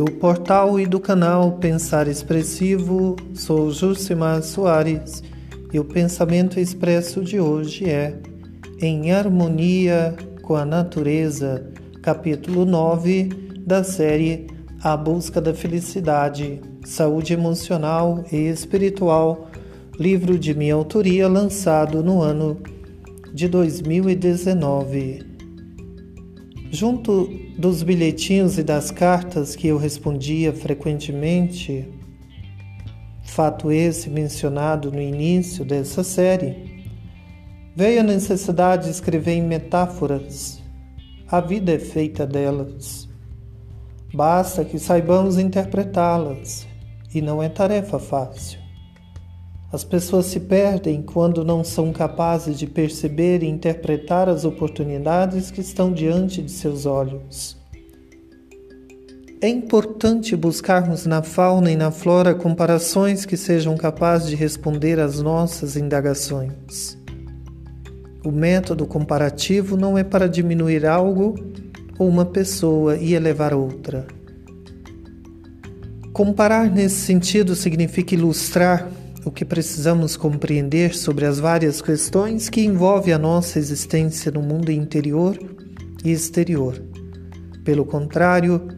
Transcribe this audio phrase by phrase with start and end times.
[0.00, 5.22] do portal e do canal Pensar Expressivo, sou Jusimar Soares
[5.74, 8.18] e o pensamento expresso de hoje é
[8.80, 13.24] Em Harmonia com a Natureza, capítulo 9
[13.58, 14.46] da série
[14.82, 19.50] A Busca da Felicidade, Saúde Emocional e Espiritual,
[19.98, 22.56] livro de minha autoria lançado no ano
[23.34, 25.29] de 2019.
[26.72, 31.88] Junto dos bilhetinhos e das cartas que eu respondia frequentemente,
[33.24, 36.84] fato esse mencionado no início dessa série,
[37.74, 40.62] veio a necessidade de escrever em metáforas.
[41.28, 43.08] A vida é feita delas.
[44.14, 46.68] Basta que saibamos interpretá-las,
[47.12, 48.59] e não é tarefa fácil.
[49.72, 55.60] As pessoas se perdem quando não são capazes de perceber e interpretar as oportunidades que
[55.60, 57.56] estão diante de seus olhos.
[59.40, 65.22] É importante buscarmos na fauna e na flora comparações que sejam capazes de responder às
[65.22, 66.98] nossas indagações.
[68.24, 71.36] O método comparativo não é para diminuir algo
[71.96, 74.04] ou uma pessoa e elevar outra.
[76.12, 78.90] Comparar nesse sentido significa ilustrar
[79.24, 84.70] o que precisamos compreender sobre as várias questões que envolvem a nossa existência no mundo
[84.70, 85.38] interior
[86.04, 86.82] e exterior.
[87.64, 88.68] Pelo contrário,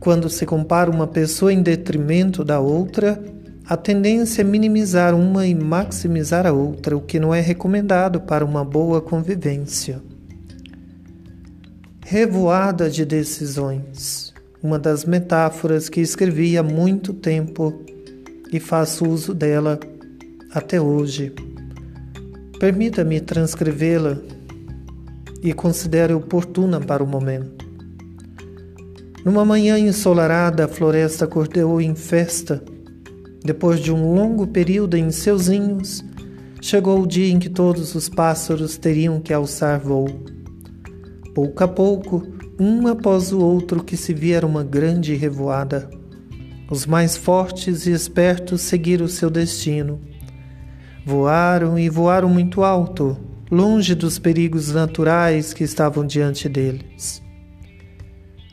[0.00, 3.22] quando se compara uma pessoa em detrimento da outra,
[3.64, 8.44] a tendência é minimizar uma e maximizar a outra, o que não é recomendado para
[8.44, 10.02] uma boa convivência.
[12.04, 17.84] Revoada de decisões, uma das metáforas que escrevi há muito tempo
[18.56, 19.78] e faço uso dela
[20.50, 21.32] até hoje.
[22.58, 24.18] Permita-me transcrevê-la
[25.42, 27.66] e considere oportuna para o momento.
[29.24, 32.62] Numa manhã ensolarada, a floresta acordou em festa.
[33.44, 36.02] Depois de um longo período em seus ninhos,
[36.62, 40.08] chegou o dia em que todos os pássaros teriam que alçar voo.
[41.34, 42.22] Pouco a pouco,
[42.58, 45.90] um após o outro, que se via uma grande revoada.
[46.68, 50.00] Os mais fortes e espertos seguiram seu destino.
[51.04, 53.16] Voaram e voaram muito alto,
[53.48, 57.22] longe dos perigos naturais que estavam diante deles.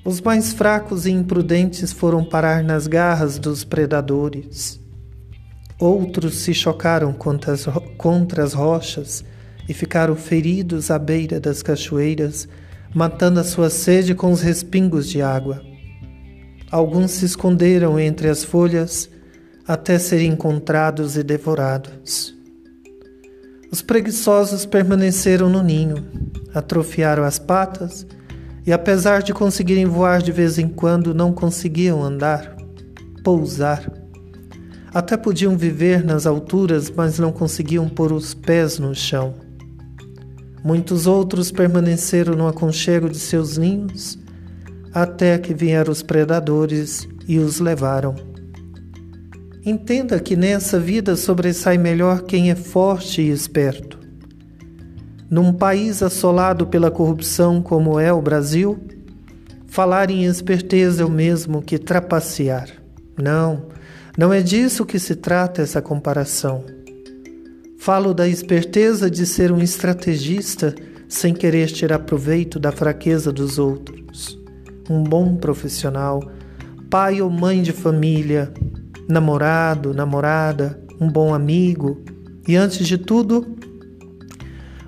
[0.05, 4.79] Os mais fracos e imprudentes foram parar nas garras dos predadores.
[5.79, 7.65] Outros se chocaram contra as,
[7.97, 9.25] contra as rochas
[9.67, 12.47] e ficaram feridos à beira das cachoeiras,
[12.93, 15.72] matando a sua sede com os respingos de água.
[16.73, 19.07] Alguns se esconderam entre as folhas
[19.67, 22.35] até serem encontrados e devorados.
[23.71, 26.03] Os preguiçosos permaneceram no ninho,
[26.51, 28.07] atrofiaram as patas
[28.65, 32.57] e, apesar de conseguirem voar de vez em quando, não conseguiam andar,
[33.23, 33.93] pousar.
[34.91, 39.35] Até podiam viver nas alturas, mas não conseguiam pôr os pés no chão.
[40.63, 44.22] Muitos outros permaneceram no aconchego de seus ninhos
[44.93, 48.15] até que vieram os predadores e os levaram.
[49.65, 53.97] Entenda que nessa vida sobressai melhor quem é forte e esperto.
[55.29, 58.77] Num país assolado pela corrupção como é o Brasil,
[59.65, 62.69] falar em esperteza é o mesmo que trapacear.
[63.17, 63.67] Não,
[64.17, 66.63] não é disso que se trata essa comparação.
[67.79, 70.75] Falo da esperteza de ser um estrategista
[71.07, 74.42] sem querer tirar proveito da fraqueza dos outros
[74.89, 76.21] um bom profissional,
[76.89, 78.53] pai ou mãe de família,
[79.07, 82.03] namorado, namorada, um bom amigo
[82.47, 83.57] e, antes de tudo,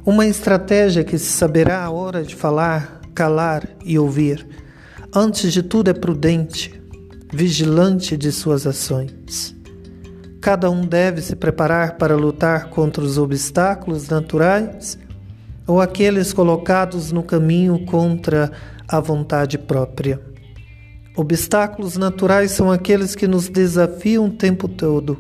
[0.06, 4.46] uma estratégia que se saberá a hora de falar, calar e ouvir.
[5.14, 6.80] Antes de tudo, é prudente,
[7.34, 9.56] vigilante de suas ações.
[10.42, 15.00] Cada um deve se preparar para lutar contra os obstáculos naturais
[15.66, 20.20] ou aqueles colocados no caminho contra a vontade própria.
[21.16, 25.18] Obstáculos naturais são aqueles que nos desafiam o tempo todo.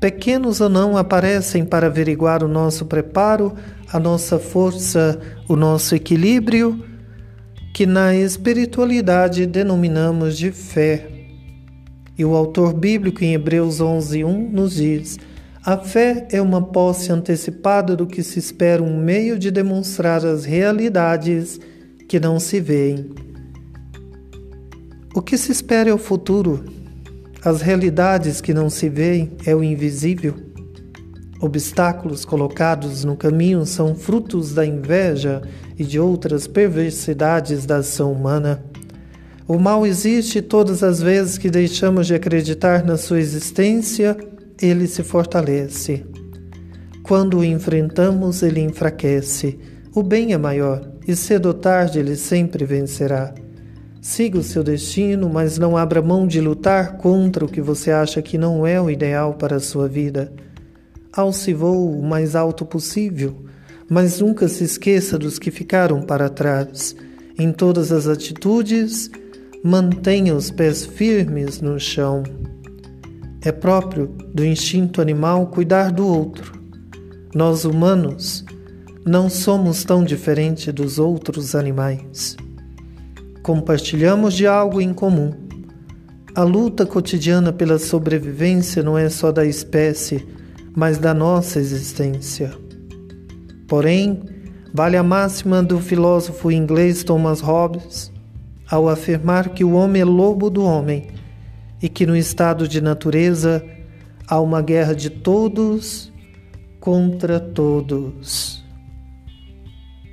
[0.00, 3.54] Pequenos ou não aparecem para averiguar o nosso preparo,
[3.92, 5.18] a nossa força,
[5.48, 6.84] o nosso equilíbrio,
[7.72, 11.08] que na espiritualidade denominamos de fé.
[12.18, 15.18] E o autor bíblico em Hebreus 11:1 nos diz:
[15.64, 20.44] a fé é uma posse antecipada do que se espera, um meio de demonstrar as
[20.44, 21.60] realidades
[22.12, 23.10] que não se veem.
[25.14, 26.62] O que se espera é o futuro.
[27.42, 30.34] As realidades que não se veem é o invisível.
[31.40, 35.40] Obstáculos colocados no caminho são frutos da inveja
[35.78, 38.62] e de outras perversidades da ação humana.
[39.48, 44.14] O mal existe todas as vezes que deixamos de acreditar na sua existência,
[44.60, 46.04] ele se fortalece.
[47.02, 49.58] Quando o enfrentamos, ele enfraquece.
[49.94, 53.34] O bem é maior e cedo ou tarde ele sempre vencerá.
[54.00, 58.20] Siga o seu destino, mas não abra mão de lutar contra o que você acha
[58.20, 60.32] que não é o ideal para a sua vida.
[61.12, 63.44] Alce voo o mais alto possível,
[63.88, 66.96] mas nunca se esqueça dos que ficaram para trás.
[67.38, 69.10] Em todas as atitudes,
[69.62, 72.24] mantenha os pés firmes no chão.
[73.40, 76.60] É próprio do instinto animal cuidar do outro.
[77.34, 78.44] Nós humanos
[79.04, 82.36] não somos tão diferentes dos outros animais.
[83.42, 85.32] Compartilhamos de algo em comum.
[86.34, 90.26] A luta cotidiana pela sobrevivência não é só da espécie,
[90.74, 92.52] mas da nossa existência.
[93.66, 94.20] Porém,
[94.72, 98.12] vale a máxima do filósofo inglês Thomas Hobbes
[98.70, 101.08] ao afirmar que o homem é lobo do homem
[101.82, 103.62] e que no estado de natureza
[104.26, 106.10] há uma guerra de todos
[106.80, 108.61] contra todos.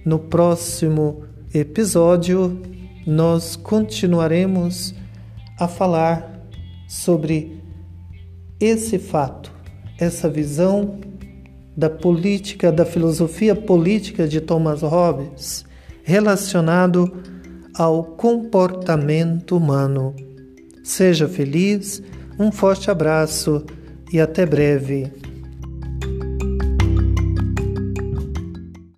[0.10, 1.22] No próximo
[1.54, 2.60] episódio,
[3.06, 4.96] nós continuaremos
[5.60, 6.48] a falar
[6.88, 7.62] sobre
[8.60, 9.54] esse fato
[10.00, 11.00] essa visão
[11.78, 15.64] da política, da filosofia política de Thomas Hobbes
[16.02, 17.22] relacionado
[17.76, 20.16] ao comportamento humano.
[20.84, 22.02] Seja feliz,
[22.40, 23.64] um forte abraço
[24.12, 25.29] e até breve.